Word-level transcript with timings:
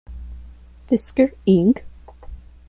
Fisker 0.87 1.31
Inc. 1.45 1.85